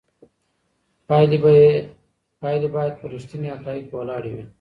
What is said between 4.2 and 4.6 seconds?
وي.